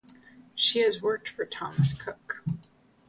[0.55, 2.43] She has worked for Thomas Cook.